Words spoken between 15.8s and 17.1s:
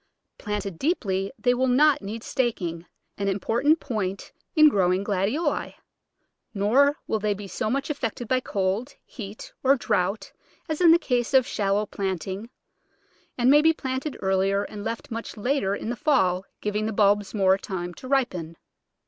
the fall, giv ing the